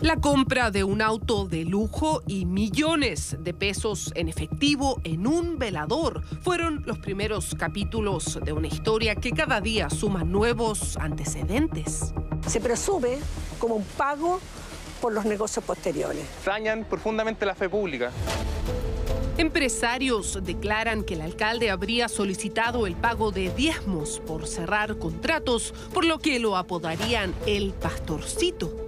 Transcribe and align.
La 0.00 0.16
compra 0.16 0.70
de 0.70 0.82
un 0.82 1.02
auto 1.02 1.46
de 1.46 1.64
lujo 1.64 2.22
y 2.26 2.46
millones 2.46 3.36
de 3.38 3.52
pesos 3.52 4.12
en 4.14 4.28
efectivo 4.28 5.00
en 5.04 5.26
un 5.26 5.58
velador 5.58 6.22
fueron 6.40 6.82
los 6.86 6.98
primeros 6.98 7.54
capítulos 7.54 8.38
de 8.42 8.52
una 8.52 8.68
historia 8.68 9.14
que 9.14 9.32
cada 9.32 9.60
día 9.60 9.90
suma 9.90 10.24
nuevos 10.24 10.96
antecedentes. 10.96 12.14
Se 12.46 12.60
presume 12.60 13.18
como 13.58 13.74
un 13.74 13.84
pago 13.84 14.40
por 15.02 15.12
los 15.12 15.26
negocios 15.26 15.64
posteriores. 15.64 16.24
Dañan 16.46 16.84
profundamente 16.84 17.44
la 17.44 17.54
fe 17.54 17.68
pública. 17.68 18.10
Empresarios 19.36 20.38
declaran 20.42 21.02
que 21.02 21.14
el 21.14 21.22
alcalde 21.22 21.70
habría 21.70 22.08
solicitado 22.08 22.86
el 22.86 22.94
pago 22.94 23.32
de 23.32 23.50
diezmos 23.50 24.20
por 24.26 24.46
cerrar 24.46 24.98
contratos, 24.98 25.72
por 25.94 26.04
lo 26.04 26.18
que 26.18 26.38
lo 26.38 26.56
apodarían 26.56 27.34
el 27.46 27.72
pastorcito. 27.72 28.79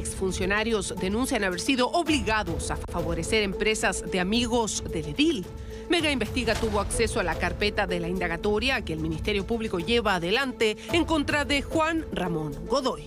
Exfuncionarios 0.00 0.94
denuncian 0.98 1.44
haber 1.44 1.60
sido 1.60 1.90
obligados 1.90 2.70
a 2.70 2.76
favorecer 2.76 3.42
empresas 3.42 4.02
de 4.10 4.18
amigos 4.18 4.82
del 4.90 5.08
edil. 5.08 5.44
Mega 5.90 6.10
Investiga 6.10 6.54
tuvo 6.54 6.80
acceso 6.80 7.20
a 7.20 7.22
la 7.22 7.34
carpeta 7.34 7.86
de 7.86 8.00
la 8.00 8.08
indagatoria 8.08 8.80
que 8.82 8.94
el 8.94 9.00
Ministerio 9.00 9.46
Público 9.46 9.78
lleva 9.78 10.14
adelante 10.14 10.78
en 10.92 11.04
contra 11.04 11.44
de 11.44 11.60
Juan 11.60 12.06
Ramón 12.12 12.54
Godoy. 12.66 13.04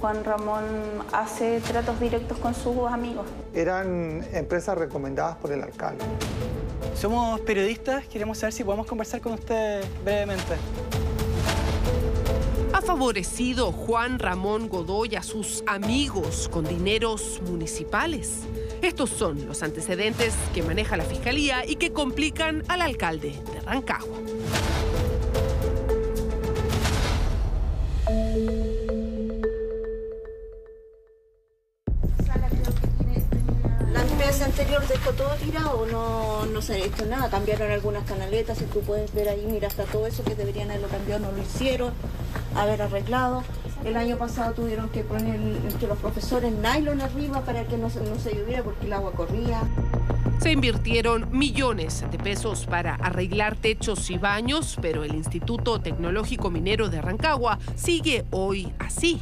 Juan 0.00 0.22
Ramón 0.22 0.62
hace 1.12 1.60
tratos 1.60 1.98
directos 1.98 2.38
con 2.38 2.54
sus 2.54 2.86
amigos. 2.86 3.26
Eran 3.52 4.24
empresas 4.32 4.78
recomendadas 4.78 5.38
por 5.38 5.50
el 5.50 5.60
alcalde. 5.64 6.04
Somos 6.94 7.40
periodistas, 7.40 8.06
queremos 8.06 8.38
saber 8.38 8.52
si 8.52 8.62
podemos 8.62 8.86
conversar 8.86 9.20
con 9.20 9.32
usted 9.32 9.84
brevemente. 10.04 10.54
Favorecido 12.88 13.70
Juan 13.70 14.18
Ramón 14.18 14.70
Godoy 14.70 15.14
a 15.14 15.22
sus 15.22 15.62
amigos 15.66 16.48
con 16.50 16.64
dineros 16.64 17.42
municipales. 17.46 18.46
Estos 18.80 19.10
son 19.10 19.46
los 19.46 19.62
antecedentes 19.62 20.34
que 20.54 20.62
maneja 20.62 20.96
la 20.96 21.04
Fiscalía 21.04 21.66
y 21.66 21.76
que 21.76 21.92
complican 21.92 22.62
al 22.66 22.80
alcalde 22.80 23.34
de 23.52 23.60
Rancagua. 23.60 24.16
Tirado, 35.38 35.86
no, 35.86 36.46
no 36.46 36.62
se 36.62 36.74
ha 36.74 36.78
hecho 36.78 37.06
nada. 37.06 37.30
Cambiaron 37.30 37.70
algunas 37.70 38.04
canaletas, 38.04 38.58
si 38.58 38.64
tú 38.66 38.80
puedes 38.80 39.12
ver 39.14 39.28
ahí, 39.28 39.46
mira, 39.48 39.68
hasta 39.68 39.84
todo 39.84 40.06
eso 40.06 40.22
que 40.24 40.34
deberían 40.34 40.70
haberlo 40.70 40.88
cambiado, 40.88 41.20
no 41.20 41.32
lo 41.32 41.42
hicieron, 41.42 41.92
haber 42.54 42.82
arreglado. 42.82 43.42
El 43.84 43.96
año 43.96 44.18
pasado 44.18 44.54
tuvieron 44.54 44.88
que 44.88 45.04
poner 45.04 45.36
entre 45.36 45.86
los 45.88 45.98
profesores 45.98 46.52
nylon 46.52 47.00
arriba 47.00 47.42
para 47.42 47.64
que 47.64 47.76
no 47.76 47.88
no 47.88 48.18
se 48.18 48.34
lloviera 48.34 48.62
porque 48.62 48.86
el 48.86 48.92
agua 48.92 49.12
corría. 49.12 49.62
Se 50.40 50.52
invirtieron 50.52 51.36
millones 51.36 52.04
de 52.10 52.18
pesos 52.18 52.66
para 52.66 52.94
arreglar 52.94 53.56
techos 53.56 54.08
y 54.10 54.18
baños, 54.18 54.78
pero 54.80 55.02
el 55.02 55.14
Instituto 55.14 55.80
Tecnológico 55.80 56.50
Minero 56.50 56.88
de 56.88 57.00
Rancagua 57.02 57.58
sigue 57.74 58.24
hoy 58.30 58.72
así. 58.78 59.20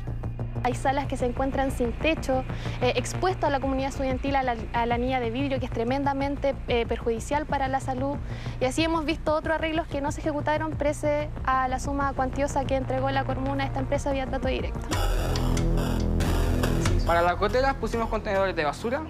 Hay 0.67 0.75
salas 0.75 1.07
que 1.07 1.17
se 1.17 1.27
encuentran 1.27 1.71
sin 1.71 1.93
techo, 1.93 2.43
eh, 2.83 2.95
expuestas 2.97 3.45
a 3.45 3.51
la 3.51 3.61
comunidad 3.61 3.91
estudiantil 3.91 4.35
a 4.35 4.43
la, 4.43 4.57
a 4.73 4.85
la 4.85 4.97
anilla 4.97 5.21
de 5.21 5.31
vidrio, 5.31 5.61
que 5.61 5.67
es 5.67 5.71
tremendamente 5.71 6.57
eh, 6.67 6.85
perjudicial 6.87 7.47
para 7.47 7.69
la 7.69 7.79
salud. 7.79 8.17
Y 8.61 8.65
así 8.65 8.83
hemos 8.83 9.05
visto 9.05 9.33
otros 9.33 9.55
arreglos 9.55 9.87
que 9.87 10.01
no 10.01 10.11
se 10.11 10.23
ejecutaron 10.23 10.73
prese 10.73 11.29
a 11.45 11.69
la 11.69 11.79
suma 11.79 12.13
cuantiosa 12.15 12.65
que 12.65 12.75
entregó 12.75 13.09
la 13.11 13.23
Comuna 13.23 13.63
a 13.63 13.67
esta 13.69 13.79
empresa 13.79 14.11
vía 14.11 14.27
trato 14.27 14.49
directo. 14.49 14.81
Para 17.07 17.23
las 17.23 17.39
goteras 17.39 17.75
pusimos 17.75 18.09
contenedores 18.09 18.57
de 18.57 18.65
basura 18.65 19.03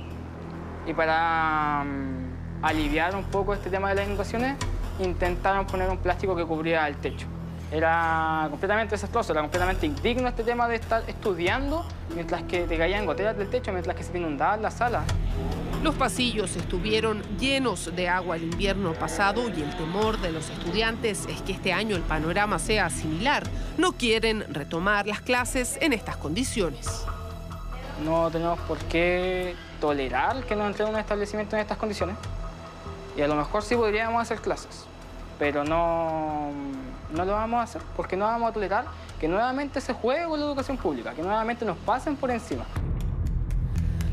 y 0.87 0.93
para 0.93 1.85
mm, 1.85 2.65
aliviar 2.67 3.17
un 3.17 3.25
poco 3.25 3.55
este 3.55 3.71
tema 3.71 3.89
de 3.89 3.95
las 3.95 4.05
inundaciones 4.05 4.59
intentaron 4.99 5.67
poner 5.67 5.89
un 5.89 5.97
plástico 5.97 6.37
que 6.37 6.45
cubría 6.45 6.87
el 6.87 6.99
techo. 6.99 7.27
Era 7.71 8.47
completamente 8.49 8.95
desastroso, 8.95 9.33
era 9.33 9.41
completamente 9.41 9.87
indigno 9.87 10.29
este 10.29 10.45
tema 10.45 10.69
de 10.69 10.77
estar 10.77 11.03
estudiando 11.09 11.85
mientras 12.15 12.45
que 12.45 12.61
te 12.61 12.79
caían 12.79 13.07
goteras 13.07 13.37
del 13.37 13.51
techo, 13.51 13.73
mientras 13.73 13.97
que 13.97 14.05
se 14.05 14.13
te 14.13 14.19
inundaban 14.19 14.63
las 14.63 14.75
salas. 14.75 15.05
Los 15.83 15.95
pasillos 15.97 16.57
estuvieron 16.57 17.23
llenos 17.39 17.95
de 17.95 18.09
agua 18.09 18.37
el 18.37 18.45
invierno 18.45 18.93
pasado 18.95 19.49
y 19.49 19.63
el 19.63 19.77
temor 19.77 20.19
de 20.19 20.33
los 20.33 20.49
estudiantes 20.49 21.27
es 21.27 21.43
que 21.43 21.53
este 21.53 21.73
año 21.73 21.97
el 21.97 22.03
panorama 22.03 22.59
sea 22.59 22.89
similar. 22.89 23.45
No 23.79 23.93
quieren 23.93 24.45
retomar 24.53 25.07
las 25.07 25.21
clases 25.21 25.79
en 25.81 25.93
estas 25.93 26.17
condiciones. 26.17 27.05
No 28.05 28.31
tenemos 28.31 28.59
por 28.61 28.79
qué 28.79 29.55
tolerar 29.81 30.45
que 30.45 30.57
nos 30.57 30.67
entreguen 30.69 30.95
un 30.95 31.01
establecimiento 31.01 31.57
en 31.57 31.63
estas 31.63 31.79
condiciones. 31.79 32.17
Y 33.17 33.23
a 33.23 33.29
lo 33.29 33.35
mejor 33.35 33.63
sí 33.63 33.75
podríamos 33.75 34.21
hacer 34.21 34.41
clases, 34.41 34.85
pero 35.39 35.65
no, 35.65 36.51
no 37.17 37.25
lo 37.25 37.33
vamos 37.33 37.59
a 37.59 37.63
hacer 37.63 37.83
porque 37.97 38.17
no 38.17 38.27
vamos 38.27 38.51
a 38.51 38.53
tolerar 38.53 38.85
que 39.19 39.27
nuevamente 39.27 39.81
se 39.81 39.93
juegue 39.93 40.27
con 40.27 40.39
la 40.39 40.47
educación 40.47 40.77
pública, 40.77 41.15
que 41.15 41.23
nuevamente 41.23 41.65
nos 41.65 41.79
pasen 41.79 42.17
por 42.17 42.31
encima. 42.31 42.65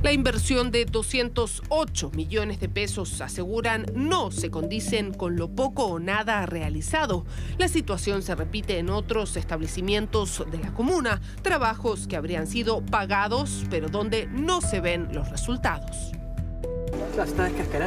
La 0.04 0.12
inversión 0.12 0.70
de 0.70 0.84
208 0.84 2.12
millones 2.12 2.60
de 2.60 2.68
pesos, 2.68 3.22
aseguran, 3.22 3.86
no 3.96 4.32
se 4.32 4.52
condicen 4.52 5.14
con 5.14 5.38
lo 5.38 5.48
poco 5.48 5.86
o 5.86 6.00
nada 6.00 6.46
realizado. 6.46 7.26
La 7.58 7.70
situación 7.70 8.22
se 8.22 8.36
repite 8.36 8.80
en 8.80 8.90
otros 8.90 9.38
establecimientos 9.38 10.44
de 10.52 10.58
la 10.58 10.74
comuna, 10.74 11.22
trabajos 11.42 12.06
que 12.08 12.18
habrían 12.18 12.48
sido 12.48 12.86
pagados, 12.86 13.64
pero 13.70 13.88
donde 13.88 14.28
no 14.28 14.60
se 14.60 14.82
ven 14.82 15.08
los 15.14 15.30
resultados. 15.30 16.12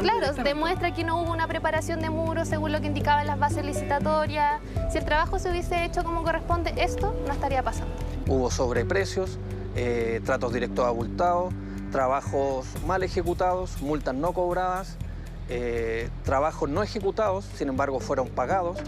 Claro, 0.03 0.43
demuestra 0.43 0.95
que 0.95 1.05
no 1.05 1.21
hubo 1.21 1.33
una 1.33 1.47
preparación 1.47 2.01
de 2.01 2.11
muros 2.11 2.49
según 2.49 2.73
lo 2.73 2.81
que 2.81 2.87
indicaban 2.87 3.27
las 3.27 3.39
bases 3.39 3.65
licitatorias. 3.65 4.61
Si 4.91 4.99
el 4.99 5.05
trabajo 5.05 5.39
se 5.39 5.51
hubiese 5.51 5.85
hecho 5.85 6.05
como 6.05 6.23
corresponde, 6.23 6.75
esto 6.77 7.15
no 7.27 7.33
estaría 7.33 7.63
pasando. 7.63 7.93
Hubo 8.29 8.51
sobreprecios, 8.51 9.39
eh, 9.75 10.21
tratos 10.25 10.53
directos 10.53 10.85
abultados, 10.87 11.53
trabajos 11.91 12.67
mal 12.87 13.03
ejecutados, 13.03 13.81
multas 13.83 14.15
no 14.15 14.33
cobradas, 14.33 14.97
eh, 15.49 16.09
trabajos 16.25 16.69
no 16.69 16.83
ejecutados, 16.83 17.45
sin 17.55 17.69
embargo 17.69 18.01
fueron 18.01 18.29
pagados. 18.29 18.79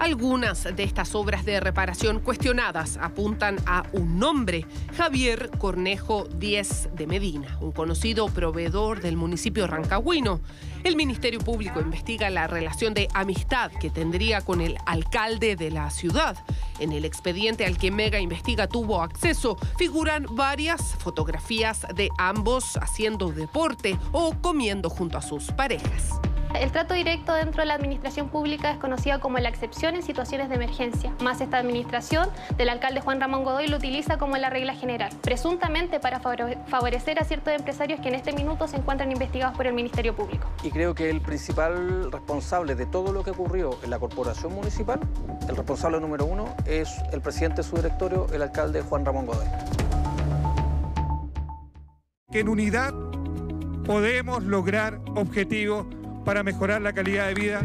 Algunas 0.00 0.64
de 0.64 0.82
estas 0.82 1.14
obras 1.14 1.44
de 1.44 1.60
reparación 1.60 2.20
cuestionadas 2.20 2.96
apuntan 3.02 3.58
a 3.66 3.84
un 3.92 4.18
nombre, 4.18 4.64
Javier 4.96 5.50
Cornejo 5.58 6.24
Díez 6.24 6.88
de 6.94 7.06
Medina, 7.06 7.58
un 7.60 7.70
conocido 7.70 8.26
proveedor 8.28 9.02
del 9.02 9.18
municipio 9.18 9.66
rancagüino. 9.66 10.40
El 10.84 10.96
Ministerio 10.96 11.40
Público 11.40 11.82
investiga 11.82 12.30
la 12.30 12.46
relación 12.46 12.94
de 12.94 13.08
amistad 13.12 13.70
que 13.72 13.90
tendría 13.90 14.40
con 14.40 14.62
el 14.62 14.78
alcalde 14.86 15.54
de 15.54 15.70
la 15.70 15.90
ciudad. 15.90 16.34
En 16.78 16.92
el 16.92 17.04
expediente 17.04 17.66
al 17.66 17.76
que 17.76 17.90
Mega 17.90 18.18
Investiga 18.18 18.68
tuvo 18.68 19.02
acceso 19.02 19.58
figuran 19.76 20.24
varias 20.30 20.94
fotografías 20.94 21.86
de 21.94 22.08
ambos 22.16 22.78
haciendo 22.78 23.32
deporte 23.32 23.98
o 24.12 24.34
comiendo 24.40 24.88
junto 24.88 25.18
a 25.18 25.22
sus 25.22 25.52
parejas. 25.52 26.18
El 26.54 26.72
trato 26.72 26.94
directo 26.94 27.32
dentro 27.32 27.62
de 27.62 27.66
la 27.66 27.74
administración 27.74 28.28
pública 28.28 28.72
es 28.72 28.78
conocida 28.78 29.20
como 29.20 29.38
la 29.38 29.48
excepción 29.48 29.94
en 29.94 30.02
situaciones 30.02 30.48
de 30.48 30.56
emergencia, 30.56 31.14
más 31.22 31.40
esta 31.40 31.58
administración 31.58 32.28
del 32.56 32.68
alcalde 32.68 33.00
Juan 33.00 33.20
Ramón 33.20 33.44
Godoy 33.44 33.68
lo 33.68 33.76
utiliza 33.76 34.18
como 34.18 34.36
la 34.36 34.50
regla 34.50 34.74
general, 34.74 35.10
presuntamente 35.22 36.00
para 36.00 36.18
favorecer 36.20 37.20
a 37.20 37.24
ciertos 37.24 37.54
empresarios 37.54 38.00
que 38.00 38.08
en 38.08 38.16
este 38.16 38.32
minuto 38.32 38.66
se 38.66 38.76
encuentran 38.76 39.12
investigados 39.12 39.56
por 39.56 39.66
el 39.66 39.74
Ministerio 39.74 40.14
Público. 40.14 40.48
Y 40.62 40.70
creo 40.70 40.94
que 40.94 41.08
el 41.08 41.20
principal 41.20 42.10
responsable 42.10 42.74
de 42.74 42.86
todo 42.86 43.12
lo 43.12 43.22
que 43.22 43.30
ocurrió 43.30 43.78
en 43.84 43.90
la 43.90 43.98
corporación 43.98 44.52
municipal, 44.54 45.00
el 45.48 45.56
responsable 45.56 46.00
número 46.00 46.24
uno, 46.24 46.54
es 46.66 46.90
el 47.12 47.20
presidente 47.20 47.62
de 47.62 47.68
su 47.68 47.76
directorio, 47.76 48.26
el 48.32 48.42
alcalde 48.42 48.82
Juan 48.82 49.04
Ramón 49.04 49.26
Godoy. 49.26 49.46
Que 52.30 52.40
en 52.40 52.48
unidad 52.48 52.92
podemos 53.84 54.42
lograr 54.42 55.00
objetivos 55.16 55.86
para 56.24 56.42
mejorar 56.42 56.82
la 56.82 56.92
calidad 56.92 57.28
de 57.28 57.34
vida. 57.34 57.62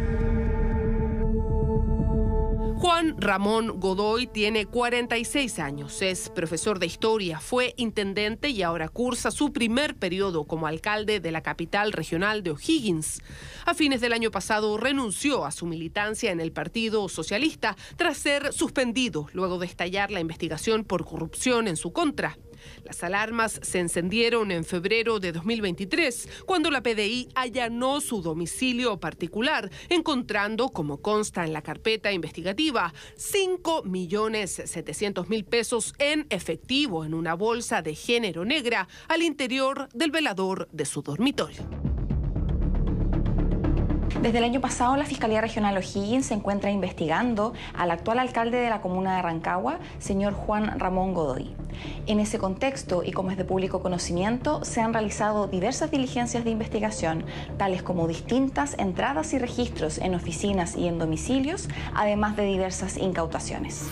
Juan 2.86 3.16
Ramón 3.20 3.80
Godoy 3.80 4.28
tiene 4.28 4.68
46 4.68 5.58
años, 5.60 6.04
es 6.04 6.30
profesor 6.30 6.78
de 6.78 6.86
historia, 6.86 7.40
fue 7.40 7.74
intendente 7.78 8.50
y 8.50 8.62
ahora 8.62 8.90
cursa 8.90 9.32
su 9.32 9.52
primer 9.52 9.96
periodo 9.96 10.44
como 10.44 10.68
alcalde 10.68 11.20
de 11.20 11.32
la 11.32 11.42
capital 11.42 11.94
regional 11.94 12.44
de 12.44 12.52
O'Higgins. 12.52 13.24
A 13.66 13.74
fines 13.74 14.02
del 14.02 14.14
año 14.14 14.30
pasado 14.30 14.78
renunció 14.78 15.46
a 15.46 15.52
su 15.52 15.66
militancia 15.66 16.32
en 16.32 16.40
el 16.40 16.52
Partido 16.52 17.10
Socialista 17.10 17.76
tras 17.96 18.18
ser 18.18 18.54
suspendido 18.54 19.30
luego 19.34 19.58
de 19.58 19.66
estallar 19.66 20.12
la 20.12 20.20
investigación 20.20 20.84
por 20.84 21.06
corrupción 21.06 21.68
en 21.68 21.78
su 21.78 21.92
contra. 21.92 22.38
Las 22.84 23.04
alarmas 23.04 23.60
se 23.62 23.80
encendieron 23.80 24.52
en 24.52 24.64
febrero 24.64 25.20
de 25.20 25.32
2023, 25.32 26.44
cuando 26.46 26.72
la 26.72 26.82
PDI 26.82 27.30
allanó 27.36 28.02
su 28.02 28.22
domicilio 28.22 29.00
particular, 29.00 29.70
encontrando, 29.90 30.70
como 30.70 31.02
consta 31.02 31.44
en 31.44 31.54
la 31.54 31.62
carpeta 31.62 32.12
investigativa, 32.12 32.94
5 33.16 33.84
millones 33.84 34.62
700 34.66 35.30
mil 35.30 35.46
pesos 35.46 35.94
en 36.00 36.28
efectivo 36.30 37.06
en 37.06 37.14
una 37.14 37.34
bolsa 37.34 37.82
de 37.82 37.96
género 37.96 38.46
negra 38.46 38.88
al 39.08 39.22
interior 39.22 39.90
del 39.94 40.12
velador 40.12 40.68
de 40.72 40.86
su 40.86 41.02
dormitorio. 41.02 41.95
Desde 44.26 44.40
el 44.40 44.44
año 44.44 44.60
pasado, 44.60 44.96
la 44.96 45.06
Fiscalía 45.06 45.40
Regional 45.40 45.78
O'Higgins 45.78 46.26
se 46.26 46.34
encuentra 46.34 46.72
investigando 46.72 47.54
al 47.76 47.92
actual 47.92 48.18
alcalde 48.18 48.58
de 48.58 48.72
la 48.72 48.82
comuna 48.82 49.18
de 49.18 49.22
Rancagua, 49.22 49.78
señor 50.00 50.34
Juan 50.34 50.80
Ramón 50.80 51.14
Godoy. 51.14 51.54
En 52.08 52.20
ese 52.20 52.40
contexto, 52.40 53.04
y 53.06 53.12
como 53.12 53.30
es 53.30 53.38
de 53.38 53.46
público 53.46 53.84
conocimiento, 53.84 54.66
se 54.66 54.82
han 54.82 54.94
realizado 54.94 55.46
diversas 55.46 55.92
diligencias 55.92 56.44
de 56.44 56.50
investigación, 56.50 57.24
tales 57.60 57.84
como 57.84 58.08
distintas 58.08 58.76
entradas 58.80 59.32
y 59.34 59.38
registros 59.38 60.00
en 60.00 60.16
oficinas 60.16 60.76
y 60.76 60.88
en 60.88 60.98
domicilios, 60.98 61.70
además 61.94 62.36
de 62.36 62.46
diversas 62.46 62.98
incautaciones. 62.98 63.92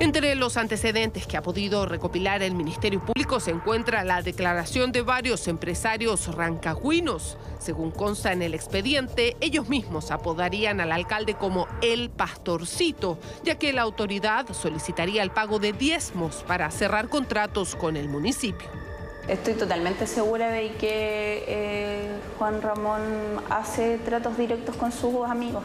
Entre 0.00 0.36
los 0.36 0.56
antecedentes 0.56 1.26
que 1.26 1.36
ha 1.36 1.42
podido 1.42 1.84
recopilar 1.84 2.40
el 2.44 2.54
Ministerio 2.54 3.04
Público 3.04 3.40
se 3.40 3.50
encuentra 3.50 4.04
la 4.04 4.22
declaración 4.22 4.92
de 4.92 5.02
varios 5.02 5.48
empresarios 5.48 6.32
rancagüinos. 6.36 7.36
Según 7.58 7.90
consta 7.90 8.32
en 8.32 8.42
el 8.42 8.54
expediente, 8.54 9.36
ellos 9.40 9.68
mismos 9.68 10.12
apodarían 10.12 10.80
al 10.80 10.92
alcalde 10.92 11.34
como 11.34 11.66
el 11.82 12.10
pastorcito, 12.10 13.18
ya 13.42 13.56
que 13.56 13.72
la 13.72 13.82
autoridad 13.82 14.46
solicitaría 14.52 15.24
el 15.24 15.32
pago 15.32 15.58
de 15.58 15.72
diezmos 15.72 16.44
para 16.46 16.70
cerrar 16.70 17.08
contratos 17.08 17.74
con 17.74 17.96
el 17.96 18.08
municipio. 18.08 18.68
Estoy 19.26 19.54
totalmente 19.54 20.06
segura 20.06 20.48
de 20.52 20.74
que 20.74 21.44
eh, 21.48 22.08
Juan 22.38 22.62
Ramón 22.62 23.02
hace 23.50 23.98
tratos 23.98 24.38
directos 24.38 24.76
con 24.76 24.92
sus 24.92 25.26
amigos. 25.28 25.64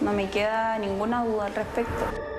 No 0.00 0.14
me 0.14 0.30
queda 0.30 0.78
ninguna 0.78 1.22
duda 1.22 1.46
al 1.46 1.54
respecto. 1.54 2.35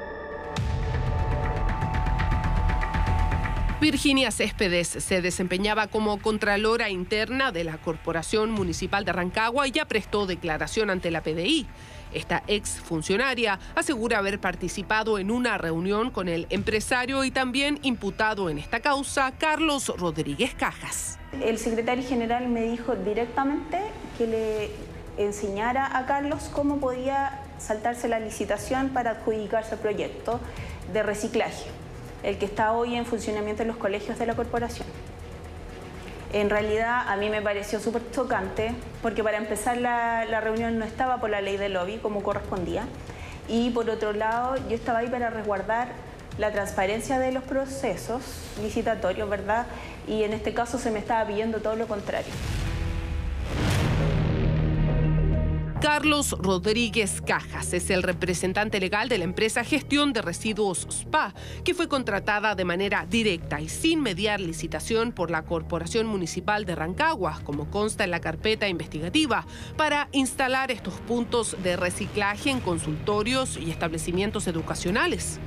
Virginia 3.79 4.31
Céspedes 4.31 4.87
se 4.87 5.21
desempeñaba 5.21 5.85
como 5.85 6.19
Contralora 6.19 6.89
Interna 6.89 7.51
de 7.51 7.63
la 7.63 7.77
Corporación 7.77 8.49
Municipal 8.49 9.05
de 9.05 9.13
Rancagua 9.13 9.67
y 9.67 9.71
ya 9.71 9.85
prestó 9.85 10.25
declaración 10.25 10.89
ante 10.89 11.11
la 11.11 11.21
PDI. 11.21 11.67
Esta 12.11 12.41
ex 12.47 12.79
funcionaria 12.79 13.59
asegura 13.75 14.17
haber 14.17 14.39
participado 14.39 15.19
en 15.19 15.29
una 15.29 15.59
reunión 15.59 16.09
con 16.09 16.27
el 16.27 16.47
empresario 16.49 17.23
y 17.23 17.29
también 17.29 17.77
imputado 17.83 18.49
en 18.49 18.57
esta 18.57 18.79
causa, 18.79 19.31
Carlos 19.37 19.93
Rodríguez 19.95 20.55
Cajas. 20.55 21.19
El 21.39 21.59
secretario 21.59 22.03
general 22.03 22.47
me 22.47 22.63
dijo 22.63 22.95
directamente 22.95 23.79
que 24.17 24.25
le 24.25 24.71
enseñara 25.23 25.95
a 25.95 26.07
Carlos 26.07 26.49
cómo 26.51 26.79
podía 26.79 27.43
saltarse 27.59 28.07
la 28.07 28.19
licitación 28.19 28.89
para 28.89 29.11
adjudicarse 29.11 29.75
el 29.75 29.81
proyecto 29.81 30.39
de 30.91 31.03
reciclaje 31.03 31.69
el 32.27 32.37
que 32.37 32.45
está 32.45 32.73
hoy 32.73 32.95
en 32.95 33.05
funcionamiento 33.05 33.61
en 33.61 33.69
los 33.69 33.77
colegios 33.77 34.19
de 34.19 34.25
la 34.25 34.35
corporación. 34.35 34.85
En 36.33 36.49
realidad 36.49 37.07
a 37.07 37.15
mí 37.15 37.29
me 37.29 37.41
pareció 37.41 37.79
súper 37.79 38.01
chocante 38.11 38.75
porque 39.01 39.23
para 39.23 39.37
empezar 39.37 39.77
la, 39.77 40.41
reunión 40.41 40.77
no 40.77 40.83
estaba 40.83 41.21
por 41.21 41.29
la 41.29 41.39
ley 41.39 41.55
del 41.55 41.73
lobby 41.73 41.99
como 41.99 42.21
correspondía 42.21 42.83
y 43.47 43.69
por 43.69 43.89
otro 43.89 44.11
lado 44.11 44.57
yo 44.67 44.75
estaba 44.75 44.99
ahí 44.99 45.07
para 45.07 45.29
resguardar 45.29 45.87
la 46.37 46.51
transparencia 46.51 47.17
de 47.17 47.31
los 47.31 47.43
procesos 47.43 48.21
licitatorios, 48.61 49.29
¿verdad? 49.29 49.65
Y 50.05 50.23
en 50.23 50.33
este 50.33 50.53
caso 50.53 50.77
se 50.77 50.91
me 50.91 50.99
estaba 50.99 51.25
pidiendo 51.25 51.59
todo 51.59 51.77
lo 51.77 51.87
contrario. 51.87 52.33
Carlos 55.81 56.31
Rodríguez 56.31 57.21
Cajas 57.21 57.71
es 57.71 57.91
el 57.91 58.01
representante 58.01 58.79
legal 58.79 59.09
de 59.09 59.19
la 59.19 59.25
empresa 59.25 59.63
Gestión 59.63 60.11
de 60.11 60.23
Residuos 60.23 60.87
SPA, 60.89 61.35
que 61.63 61.75
fue 61.75 61.87
contratada 61.87 62.55
de 62.55 62.65
manera 62.65 63.05
directa 63.07 63.61
y 63.61 63.69
sin 63.69 64.01
mediar 64.01 64.41
licitación 64.41 65.11
por 65.11 65.29
la 65.29 65.43
Corporación 65.43 66.07
Municipal 66.07 66.65
de 66.65 66.73
Rancagua, 66.73 67.41
como 67.43 67.69
consta 67.69 68.03
en 68.03 68.11
la 68.11 68.21
carpeta 68.21 68.67
investigativa, 68.67 69.45
para 69.75 70.09
instalar 70.13 70.71
estos 70.71 70.95
puntos 70.95 71.55
de 71.61 71.77
reciclaje 71.77 72.49
en 72.49 72.59
consultorios 72.59 73.55
y 73.57 73.69
establecimientos 73.69 74.47
educacionales. 74.47 75.39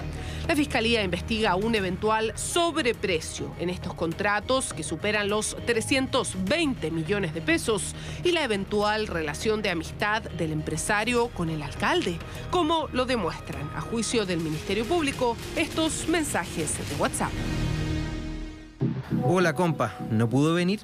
La 0.51 0.57
Fiscalía 0.57 1.05
investiga 1.05 1.55
un 1.55 1.77
eventual 1.77 2.33
sobreprecio 2.35 3.55
en 3.61 3.71
estos 3.71 3.95
contratos 3.95 4.73
que 4.73 4.83
superan 4.83 5.29
los 5.29 5.57
320 5.65 6.91
millones 6.91 7.33
de 7.33 7.41
pesos 7.41 7.95
y 8.25 8.33
la 8.33 8.43
eventual 8.43 9.07
relación 9.07 9.63
de 9.63 9.71
amistad 9.71 10.23
del 10.23 10.51
empresario 10.51 11.29
con 11.29 11.51
el 11.51 11.63
alcalde, 11.63 12.19
como 12.51 12.89
lo 12.89 13.07
demuestran, 13.07 13.63
a 13.77 13.81
juicio 13.81 14.27
del 14.27 14.41
Ministerio 14.41 14.85
Público, 14.85 15.37
estos 15.55 16.09
mensajes 16.09 16.77
de 16.79 17.01
WhatsApp. 17.01 17.31
Hola, 19.23 19.55
compa, 19.55 19.99
¿no 20.11 20.29
pudo 20.29 20.53
venir? 20.55 20.81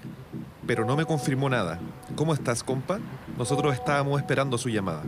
Pero 0.64 0.84
no 0.84 0.94
me 0.94 1.06
confirmó 1.06 1.48
nada. 1.48 1.80
¿Cómo 2.14 2.34
estás, 2.34 2.62
compa? 2.62 3.00
Nosotros 3.36 3.74
estábamos 3.74 4.20
esperando 4.20 4.58
su 4.58 4.68
llamada. 4.68 5.02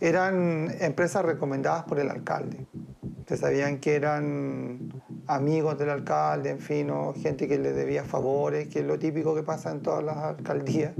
Eran 0.00 0.74
empresas 0.80 1.24
recomendadas 1.24 1.84
por 1.84 2.00
el 2.00 2.10
alcalde 2.10 2.66
que 3.26 3.36
sabían 3.36 3.78
que 3.78 3.94
eran 3.94 4.92
amigos 5.26 5.78
del 5.78 5.90
alcalde, 5.90 6.50
en 6.50 6.60
fin, 6.60 6.90
o 6.90 7.14
gente 7.14 7.48
que 7.48 7.58
le 7.58 7.72
debía 7.72 8.04
favores, 8.04 8.68
que 8.68 8.80
es 8.80 8.84
lo 8.84 8.98
típico 8.98 9.34
que 9.34 9.42
pasa 9.42 9.70
en 9.70 9.80
todas 9.80 10.04
las 10.04 10.16
alcaldías. 10.16 10.92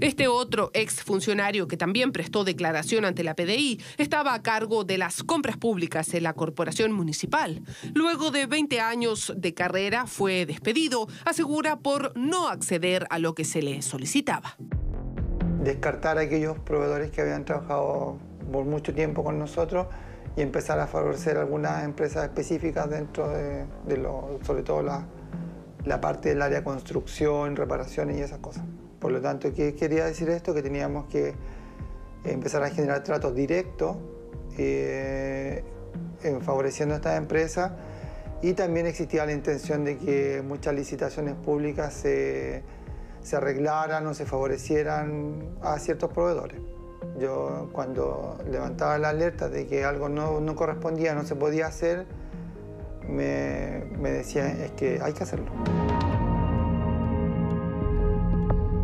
Este 0.00 0.28
otro 0.28 0.70
ex 0.74 1.02
funcionario 1.02 1.66
que 1.66 1.76
también 1.76 2.12
prestó 2.12 2.44
declaración 2.44 3.04
ante 3.04 3.24
la 3.24 3.34
PDI 3.34 3.80
estaba 3.96 4.32
a 4.32 4.42
cargo 4.42 4.84
de 4.84 4.96
las 4.96 5.24
compras 5.24 5.56
públicas 5.56 6.14
en 6.14 6.22
la 6.22 6.34
corporación 6.34 6.92
municipal. 6.92 7.62
Luego 7.94 8.30
de 8.30 8.46
20 8.46 8.80
años 8.80 9.32
de 9.36 9.54
carrera 9.54 10.06
fue 10.06 10.46
despedido, 10.46 11.08
asegura 11.24 11.80
por 11.80 12.16
no 12.16 12.48
acceder 12.48 13.08
a 13.10 13.18
lo 13.18 13.34
que 13.34 13.44
se 13.44 13.60
le 13.60 13.82
solicitaba. 13.82 14.56
Descartar 15.64 16.18
a 16.18 16.22
aquellos 16.22 16.60
proveedores 16.60 17.10
que 17.10 17.20
habían 17.20 17.44
trabajado 17.44 18.18
por 18.52 18.64
mucho 18.64 18.94
tiempo 18.94 19.24
con 19.24 19.40
nosotros 19.40 19.88
y 20.38 20.40
empezar 20.40 20.78
a 20.78 20.86
favorecer 20.86 21.36
algunas 21.36 21.82
empresas 21.82 22.22
específicas 22.22 22.88
dentro 22.88 23.28
de, 23.28 23.96
lo, 23.96 24.38
sobre 24.42 24.62
todo 24.62 24.82
la, 24.82 26.00
parte 26.00 26.28
del 26.28 26.42
área 26.42 26.62
construcción, 26.62 27.56
reparaciones 27.56 28.18
y 28.18 28.20
esas 28.20 28.38
cosas. 28.38 28.62
Por 29.00 29.10
lo 29.10 29.20
tanto, 29.20 29.52
¿qué 29.52 29.74
quería 29.74 30.04
decir 30.04 30.28
esto? 30.28 30.54
Que 30.54 30.62
teníamos 30.62 31.06
que 31.06 31.34
empezar 32.22 32.62
a 32.62 32.70
generar 32.70 33.02
tratos 33.02 33.34
directos 33.34 33.96
eh, 34.56 35.64
favoreciendo 36.42 36.94
a 36.94 36.98
estas 36.98 37.18
empresas 37.18 37.72
y 38.40 38.52
también 38.52 38.86
existía 38.86 39.26
la 39.26 39.32
intención 39.32 39.84
de 39.84 39.98
que 39.98 40.40
muchas 40.46 40.72
licitaciones 40.72 41.34
públicas 41.34 41.92
se, 41.92 42.62
se 43.22 43.34
arreglaran 43.34 44.06
o 44.06 44.14
se 44.14 44.24
favorecieran 44.24 45.56
a 45.62 45.80
ciertos 45.80 46.12
proveedores. 46.12 46.77
Yo 47.18 47.68
cuando 47.72 48.38
levantaba 48.50 48.98
la 48.98 49.10
alerta 49.10 49.48
de 49.48 49.66
que 49.66 49.84
algo 49.84 50.08
no, 50.08 50.40
no 50.40 50.54
correspondía, 50.54 51.14
no 51.14 51.24
se 51.24 51.34
podía 51.34 51.66
hacer, 51.66 52.06
me, 53.08 53.84
me 53.98 54.10
decía, 54.10 54.46
es 54.48 54.70
que 54.72 55.00
hay 55.02 55.12
que 55.12 55.22
hacerlo. 55.22 55.46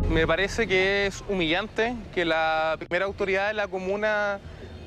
Me 0.09 0.25
parece 0.27 0.67
que 0.67 1.07
es 1.07 1.23
humillante 1.27 1.95
que 2.13 2.25
la 2.25 2.75
primera 2.79 3.05
autoridad 3.05 3.47
de 3.47 3.53
la 3.53 3.67
comuna 3.67 4.39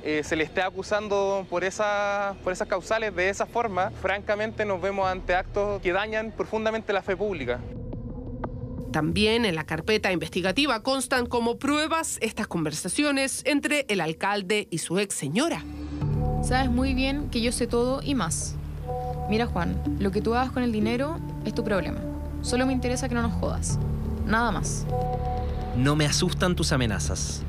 eh, 0.04 0.22
se 0.22 0.36
le 0.36 0.44
esté 0.44 0.62
acusando 0.62 1.44
por, 1.50 1.60
por 1.60 2.52
esas 2.52 2.68
causales 2.68 3.14
de 3.14 3.28
esa 3.28 3.44
forma. 3.44 3.90
Francamente 4.00 4.64
nos 4.64 4.80
vemos 4.80 5.06
ante 5.08 5.34
actos 5.34 5.82
que 5.82 5.92
dañan 5.92 6.30
profundamente 6.30 6.92
la 6.92 7.02
fe 7.02 7.16
pública. 7.16 7.60
También 8.92 9.44
en 9.44 9.54
la 9.54 9.64
carpeta 9.64 10.12
investigativa 10.12 10.82
constan 10.82 11.26
como 11.26 11.58
pruebas 11.58 12.16
estas 12.22 12.46
conversaciones 12.46 13.42
entre 13.44 13.84
el 13.88 14.00
alcalde 14.00 14.66
y 14.70 14.78
su 14.78 14.98
ex 14.98 15.14
señora. 15.14 15.62
Sabes 16.42 16.70
muy 16.70 16.94
bien 16.94 17.28
que 17.30 17.42
yo 17.42 17.52
sé 17.52 17.66
todo 17.66 18.00
y 18.02 18.14
más. 18.14 18.54
Mira 19.28 19.46
Juan, 19.46 19.76
lo 19.98 20.10
que 20.10 20.22
tú 20.22 20.34
hagas 20.34 20.52
con 20.52 20.62
el 20.62 20.72
dinero 20.72 21.18
es 21.44 21.54
tu 21.54 21.64
problema. 21.64 21.98
Solo 22.40 22.64
me 22.66 22.72
interesa 22.72 23.08
que 23.08 23.14
no 23.14 23.22
nos 23.22 23.34
jodas. 23.34 23.78
Nada 24.24 24.50
más. 24.52 24.86
No 25.76 25.94
me 25.94 26.06
asustan 26.06 26.56
tus 26.56 26.72
amenazas. 26.72 27.42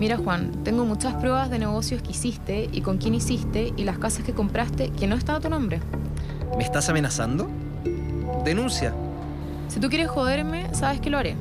Mira 0.00 0.16
Juan, 0.16 0.52
tengo 0.64 0.86
muchas 0.86 1.14
pruebas 1.14 1.50
de 1.50 1.58
negocios 1.58 2.00
que 2.00 2.12
hiciste 2.12 2.70
y 2.72 2.80
con 2.80 2.96
quién 2.96 3.14
hiciste 3.14 3.74
y 3.76 3.84
las 3.84 3.98
casas 3.98 4.24
que 4.24 4.32
compraste 4.32 4.90
que 4.90 5.06
no 5.06 5.16
están 5.16 5.36
a 5.36 5.40
tu 5.40 5.50
nombre. 5.50 5.80
¿Me 6.56 6.64
estás 6.64 6.88
amenazando? 6.88 7.48
Denuncia. 8.44 8.94
Si 9.68 9.80
tú 9.80 9.88
quieres 9.88 10.08
joderme, 10.08 10.72
sabes 10.74 11.00
que 11.00 11.10
lo 11.10 11.18
haré. 11.18 11.36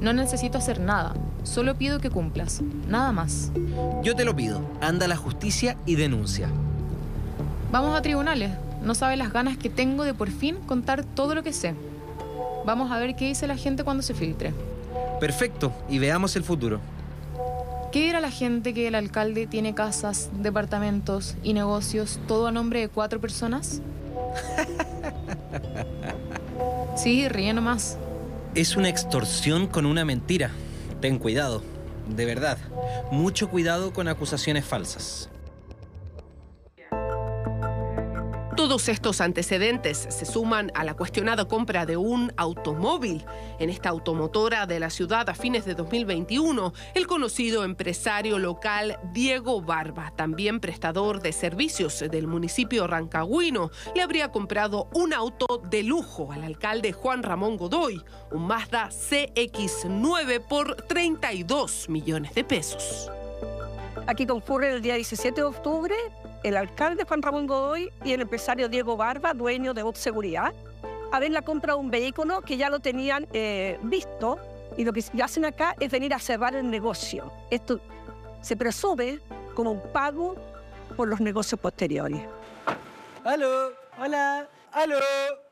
No 0.00 0.12
necesito 0.12 0.58
hacer 0.58 0.80
nada, 0.80 1.14
solo 1.42 1.76
pido 1.76 2.00
que 2.00 2.10
cumplas, 2.10 2.62
nada 2.88 3.12
más. 3.12 3.50
Yo 4.02 4.14
te 4.14 4.24
lo 4.24 4.34
pido, 4.34 4.62
anda 4.80 5.06
a 5.06 5.08
la 5.08 5.16
justicia 5.16 5.76
y 5.86 5.96
denuncia. 5.96 6.48
Vamos 7.70 7.96
a 7.96 8.02
tribunales. 8.02 8.52
No 8.82 8.94
sabe 8.94 9.16
las 9.16 9.32
ganas 9.32 9.58
que 9.58 9.68
tengo 9.68 10.04
de 10.04 10.14
por 10.14 10.30
fin 10.30 10.56
contar 10.66 11.04
todo 11.04 11.34
lo 11.34 11.42
que 11.42 11.52
sé. 11.52 11.74
Vamos 12.64 12.92
a 12.92 12.98
ver 12.98 13.16
qué 13.16 13.26
dice 13.26 13.46
la 13.46 13.56
gente 13.56 13.82
cuando 13.82 14.02
se 14.02 14.14
filtre. 14.14 14.54
Perfecto, 15.20 15.72
y 15.88 15.98
veamos 15.98 16.36
el 16.36 16.44
futuro. 16.44 16.80
¿Qué 17.92 18.04
dirá 18.04 18.20
la 18.20 18.30
gente 18.30 18.74
que 18.74 18.86
el 18.86 18.94
alcalde 18.94 19.46
tiene 19.46 19.74
casas, 19.74 20.30
departamentos 20.32 21.36
y 21.42 21.54
negocios, 21.54 22.20
todo 22.28 22.46
a 22.46 22.52
nombre 22.52 22.80
de 22.80 22.88
cuatro 22.88 23.20
personas? 23.20 23.80
sí, 26.98 27.28
ríe 27.28 27.52
nomás. 27.52 27.96
Es 28.54 28.76
una 28.76 28.88
extorsión 28.88 29.66
con 29.66 29.86
una 29.86 30.04
mentira. 30.04 30.50
Ten 31.00 31.18
cuidado, 31.18 31.62
de 32.08 32.24
verdad. 32.24 32.58
Mucho 33.10 33.48
cuidado 33.48 33.92
con 33.92 34.08
acusaciones 34.08 34.64
falsas. 34.64 35.30
Todos 38.68 38.90
estos 38.90 39.22
antecedentes 39.22 39.96
se 39.96 40.26
suman 40.26 40.70
a 40.74 40.84
la 40.84 40.92
cuestionada 40.92 41.46
compra 41.46 41.86
de 41.86 41.96
un 41.96 42.34
automóvil 42.36 43.24
en 43.58 43.70
esta 43.70 43.88
automotora 43.88 44.66
de 44.66 44.78
la 44.78 44.90
ciudad 44.90 45.26
a 45.30 45.34
fines 45.34 45.64
de 45.64 45.74
2021. 45.74 46.74
El 46.92 47.06
conocido 47.06 47.64
empresario 47.64 48.38
local 48.38 48.98
Diego 49.14 49.62
Barba, 49.62 50.12
también 50.14 50.60
prestador 50.60 51.22
de 51.22 51.32
servicios 51.32 52.04
del 52.10 52.26
municipio 52.26 52.86
rancagüino, 52.86 53.70
le 53.94 54.02
habría 54.02 54.30
comprado 54.32 54.90
un 54.92 55.14
auto 55.14 55.62
de 55.70 55.82
lujo 55.82 56.30
al 56.30 56.44
alcalde 56.44 56.92
Juan 56.92 57.22
Ramón 57.22 57.56
Godoy, 57.56 58.04
un 58.32 58.46
Mazda 58.46 58.90
CX9 58.90 60.46
por 60.46 60.76
32 60.76 61.88
millones 61.88 62.34
de 62.34 62.44
pesos. 62.44 63.10
Aquí 64.06 64.26
concurre 64.26 64.74
el 64.74 64.82
día 64.82 64.96
17 64.96 65.40
de 65.40 65.46
octubre 65.46 65.94
el 66.42 66.56
alcalde 66.56 67.04
Juan 67.04 67.22
Ramón 67.22 67.46
Godoy 67.46 67.90
y 68.04 68.12
el 68.12 68.20
empresario 68.22 68.68
Diego 68.68 68.96
Barba, 68.96 69.34
dueño 69.34 69.74
de 69.74 69.82
Vox 69.82 69.98
Seguridad, 69.98 70.52
compra 71.44 71.74
de 71.74 71.80
un 71.80 71.90
vehículo 71.90 72.42
que 72.42 72.56
ya 72.56 72.70
lo 72.70 72.80
tenían 72.80 73.26
eh, 73.32 73.78
visto 73.82 74.38
y 74.76 74.84
lo 74.84 74.92
que 74.92 75.02
hacen 75.22 75.44
acá 75.44 75.74
es 75.80 75.90
venir 75.90 76.14
a 76.14 76.18
cerrar 76.18 76.54
el 76.54 76.70
negocio. 76.70 77.32
Esto 77.50 77.80
se 78.42 78.56
presume 78.56 79.18
como 79.54 79.72
un 79.72 79.82
pago 79.92 80.36
por 80.96 81.08
los 81.08 81.20
negocios 81.20 81.60
posteriores. 81.60 82.20
¡Aló! 83.24 83.72
¡Hola! 83.98 84.48
¡Aló! 84.72 85.47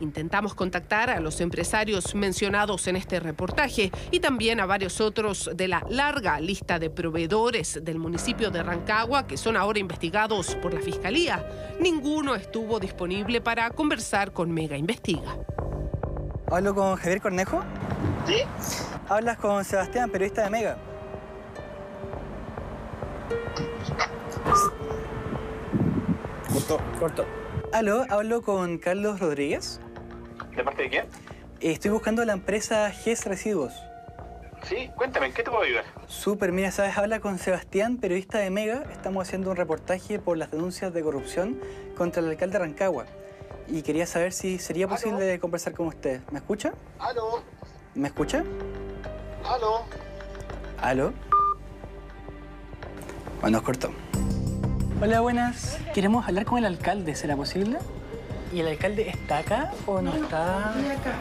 Intentamos 0.00 0.54
contactar 0.54 1.10
a 1.10 1.20
los 1.20 1.40
empresarios 1.40 2.14
mencionados 2.14 2.86
en 2.88 2.96
este 2.96 3.20
reportaje 3.20 3.90
y 4.10 4.20
también 4.20 4.60
a 4.60 4.66
varios 4.66 5.00
otros 5.00 5.50
de 5.54 5.68
la 5.68 5.84
larga 5.88 6.40
lista 6.40 6.78
de 6.78 6.90
proveedores 6.90 7.80
del 7.82 7.98
municipio 7.98 8.50
de 8.50 8.62
Rancagua 8.62 9.26
que 9.26 9.36
son 9.36 9.56
ahora 9.56 9.78
investigados 9.78 10.54
por 10.56 10.74
la 10.74 10.80
Fiscalía. 10.80 11.44
Ninguno 11.80 12.34
estuvo 12.34 12.80
disponible 12.80 13.40
para 13.40 13.70
conversar 13.70 14.32
con 14.32 14.50
Mega 14.52 14.76
Investiga. 14.76 15.36
¿Hablo 16.50 16.74
con 16.74 16.96
Javier 16.96 17.20
Cornejo? 17.20 17.62
Sí. 18.26 18.42
Hablas 19.08 19.38
con 19.38 19.64
Sebastián, 19.64 20.10
periodista 20.10 20.44
de 20.44 20.50
Mega. 20.50 20.78
Corto. 26.52 26.80
Corto. 26.98 27.43
¿Aló? 27.74 28.06
¿Hablo 28.08 28.42
con 28.42 28.78
Carlos 28.78 29.18
Rodríguez? 29.18 29.80
¿De 30.54 30.62
parte 30.62 30.84
de 30.84 30.90
quién? 30.90 31.06
Estoy 31.60 31.90
buscando 31.90 32.24
la 32.24 32.32
empresa 32.32 32.88
GES 32.92 33.24
Residuos. 33.24 33.72
Sí, 34.62 34.92
cuéntame, 34.94 35.26
¿en 35.26 35.32
qué 35.32 35.42
te 35.42 35.50
puedo 35.50 35.64
ayudar? 35.64 35.84
Súper, 36.06 36.52
mira, 36.52 36.70
sabes, 36.70 36.96
habla 36.96 37.18
con 37.18 37.36
Sebastián, 37.36 37.96
periodista 37.96 38.38
de 38.38 38.50
Mega. 38.50 38.84
Estamos 38.92 39.26
haciendo 39.26 39.50
un 39.50 39.56
reportaje 39.56 40.20
por 40.20 40.36
las 40.38 40.52
denuncias 40.52 40.94
de 40.94 41.02
corrupción 41.02 41.60
contra 41.96 42.22
el 42.22 42.28
alcalde 42.28 42.58
de 42.58 42.64
Rancagua. 42.64 43.06
Y 43.66 43.82
quería 43.82 44.06
saber 44.06 44.32
si 44.32 44.60
sería 44.60 44.86
posible 44.86 45.40
conversar 45.40 45.72
con 45.72 45.88
usted. 45.88 46.20
¿Me 46.30 46.38
escucha? 46.38 46.74
¿Aló? 47.00 47.42
¿Me 47.96 48.06
escucha? 48.06 48.44
¿Aló? 49.44 49.82
¿Aló? 50.80 51.12
Bueno, 53.40 53.64
cortó. 53.64 53.90
Hola, 55.00 55.20
buenas. 55.20 55.78
Queremos 55.92 56.26
hablar 56.26 56.44
con 56.44 56.58
el 56.58 56.64
alcalde, 56.64 57.14
¿será 57.14 57.36
posible? 57.36 57.78
¿Y 58.52 58.60
el 58.60 58.68
alcalde 58.68 59.08
está 59.08 59.38
acá 59.38 59.72
o 59.86 60.00
no, 60.00 60.14
está? 60.14 60.70
acá. 60.70 61.18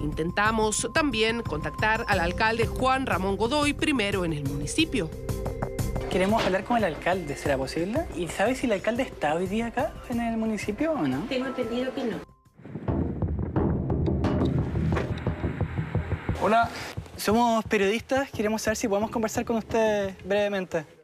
Intentamos 0.00 0.88
también 0.92 1.42
contactar 1.42 2.04
al 2.08 2.20
alcalde 2.20 2.66
Juan 2.66 3.06
Ramón 3.06 3.36
Godoy, 3.36 3.72
primero 3.72 4.24
en 4.24 4.32
el 4.32 4.44
municipio. 4.44 5.08
Queremos 6.10 6.44
hablar 6.44 6.64
con 6.64 6.76
el 6.76 6.84
alcalde, 6.84 7.36
¿será 7.36 7.56
posible? 7.56 8.06
¿Y 8.16 8.28
sabes 8.28 8.58
si 8.58 8.66
el 8.66 8.72
alcalde 8.72 9.04
está 9.04 9.34
hoy 9.34 9.46
día 9.46 9.66
acá 9.66 9.92
en 10.10 10.20
el 10.20 10.36
municipio 10.36 10.92
o 10.92 11.02
no? 11.06 11.20
Tengo 11.28 11.46
entendido 11.46 11.94
que 11.94 12.04
no. 12.04 12.16
Hola. 16.42 16.68
Somos 17.16 17.64
periodistas, 17.64 18.30
queremos 18.30 18.60
saber 18.60 18.76
si 18.76 18.88
podemos 18.88 19.10
conversar 19.10 19.44
con 19.46 19.56
usted 19.56 20.14
brevemente. 20.24 20.95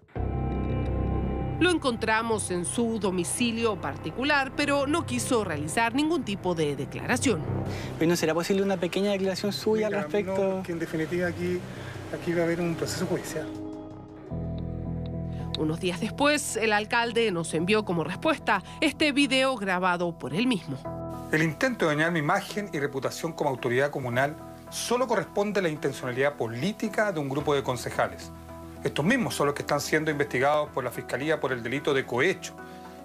Lo 1.63 1.71
encontramos 1.71 2.51
en 2.51 2.65
su 2.65 2.99
domicilio 2.99 3.81
particular, 3.81 4.51
pero 4.57 4.89
no 4.89 5.07
quiso 5.07 5.45
realizar 5.45 5.95
ningún 5.95 6.25
tipo 6.25 6.57
de 6.57 6.75
declaración. 6.75 7.41
¿no 8.05 8.17
será 8.17 8.35
posible 8.35 8.65
una 8.65 8.79
pequeña 8.79 9.13
declaración 9.13 9.53
suya 9.53 9.87
al 9.87 9.93
respecto? 9.93 10.57
No, 10.57 10.63
que 10.65 10.73
en 10.73 10.81
definitiva 10.81 11.29
aquí, 11.29 11.61
aquí 12.13 12.33
va 12.33 12.41
a 12.41 12.45
haber 12.47 12.61
un 12.61 12.75
proceso 12.75 13.07
judicial. 13.07 13.47
Unos 15.57 15.79
días 15.79 16.01
después, 16.01 16.57
el 16.57 16.73
alcalde 16.73 17.31
nos 17.31 17.55
envió 17.55 17.85
como 17.85 18.03
respuesta 18.03 18.65
este 18.81 19.13
video 19.13 19.55
grabado 19.55 20.19
por 20.19 20.35
él 20.35 20.49
mismo. 20.49 20.79
El 21.31 21.45
intento 21.45 21.87
de 21.87 21.95
dañar 21.95 22.11
mi 22.11 22.19
imagen 22.19 22.71
y 22.73 22.81
reputación 22.81 23.35
como 23.35 23.51
autoridad 23.51 23.93
comunal 23.93 24.35
solo 24.71 25.07
corresponde 25.07 25.61
a 25.61 25.63
la 25.63 25.69
intencionalidad 25.69 26.35
política 26.35 27.13
de 27.13 27.21
un 27.21 27.29
grupo 27.29 27.55
de 27.55 27.63
concejales. 27.63 28.33
Estos 28.85 29.05
mismos 29.05 29.35
son 29.35 29.47
los 29.47 29.55
que 29.55 29.63
están 29.63 29.81
siendo 29.81 30.11
investigados 30.11 30.69
por 30.71 30.83
la 30.83 30.91
Fiscalía 30.91 31.39
por 31.39 31.53
el 31.53 31.63
delito 31.63 31.95
de 31.95 32.05
cohecho 32.05 32.55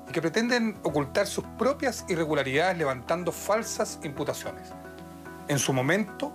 y 0.09 0.11
que 0.11 0.21
pretenden 0.21 0.79
ocultar 0.81 1.27
sus 1.27 1.43
propias 1.57 2.03
irregularidades 2.09 2.77
levantando 2.77 3.31
falsas 3.31 3.99
imputaciones. 4.03 4.69
En 5.47 5.59
su 5.59 5.73
momento 5.73 6.33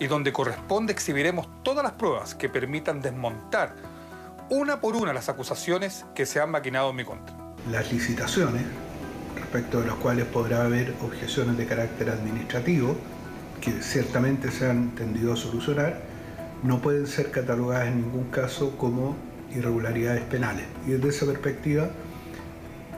y 0.00 0.08
donde 0.08 0.32
corresponde 0.32 0.92
exhibiremos 0.92 1.46
todas 1.62 1.84
las 1.84 1.92
pruebas 1.92 2.34
que 2.34 2.48
permitan 2.48 3.00
desmontar 3.00 3.74
una 4.48 4.80
por 4.80 4.96
una 4.96 5.12
las 5.12 5.28
acusaciones 5.28 6.04
que 6.12 6.26
se 6.26 6.40
han 6.40 6.50
maquinado 6.50 6.90
en 6.90 6.96
mi 6.96 7.04
contra. 7.04 7.36
Las 7.70 7.92
licitaciones, 7.92 8.62
respecto 9.36 9.80
de 9.80 9.86
las 9.86 9.96
cuales 9.96 10.24
podrá 10.26 10.64
haber 10.64 10.94
objeciones 11.02 11.56
de 11.56 11.66
carácter 11.66 12.10
administrativo, 12.10 12.96
que 13.60 13.82
ciertamente 13.82 14.50
se 14.50 14.68
han 14.68 14.90
tendido 14.96 15.34
a 15.34 15.36
solucionar, 15.36 16.09
no 16.62 16.80
pueden 16.80 17.06
ser 17.06 17.30
catalogadas 17.30 17.88
en 17.88 18.02
ningún 18.02 18.24
caso 18.30 18.76
como 18.76 19.16
irregularidades 19.54 20.22
penales. 20.24 20.66
Y 20.86 20.90
desde 20.90 21.08
esa 21.08 21.26
perspectiva 21.26 21.90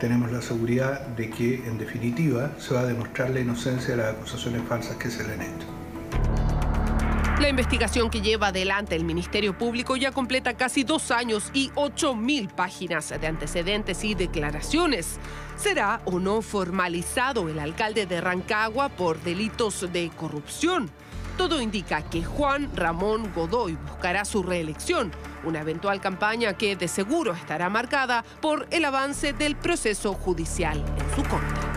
tenemos 0.01 0.33
la 0.33 0.43
seguridad 0.43 1.07
de 1.09 1.31
que, 1.31 1.55
en 1.67 1.79
definitiva, 1.79 2.51
se 2.59 2.75
va 2.75 2.81
a 2.81 2.87
demostrar 2.87 3.31
la 3.31 3.41
inocencia 3.41 3.97
de 3.97 4.03
las 4.03 4.15
acusaciones 4.15 4.63
falsas 4.69 4.97
que 4.97 5.11
se 5.11 5.25
le 5.25 5.35
han 5.35 5.43
hecho. 5.43 5.67
La 7.41 7.49
investigación 7.49 8.09
que 8.09 8.21
lleva 8.21 8.49
adelante 8.49 8.95
el 8.95 9.05
Ministerio 9.05 9.57
Público 9.59 9.97
ya 9.97 10.13
completa 10.13 10.55
casi 10.55 10.85
dos 10.85 11.11
años 11.11 11.51
y 11.53 11.71
8.000 11.71 12.53
páginas 12.53 13.09
de 13.09 13.27
antecedentes 13.27 14.05
y 14.05 14.15
declaraciones. 14.15 15.19
¿Será 15.57 16.03
o 16.05 16.21
no 16.21 16.43
formalizado 16.43 17.49
el 17.49 17.59
alcalde 17.59 18.07
de 18.07 18.21
Rancagua 18.21 18.91
por 18.91 19.21
delitos 19.23 19.93
de 19.93 20.11
corrupción? 20.17 20.91
Todo 21.37 21.61
indica 21.61 22.03
que 22.03 22.23
Juan 22.23 22.71
Ramón 22.77 23.33
Godoy 23.35 23.77
buscará 23.77 24.25
su 24.25 24.43
reelección, 24.43 25.11
una 25.45 25.61
eventual 25.61 26.01
campaña 26.01 26.55
que 26.55 26.77
de 26.77 26.89
seguro 26.89 27.33
estará 27.33 27.69
marcada 27.69 28.25
por 28.41 28.67
el 28.71 28.85
avance 28.85 29.33
del 29.33 29.57
proceso 29.57 30.13
judicial 30.15 30.79
en 30.79 31.17
su 31.17 31.29
contra. 31.29 31.72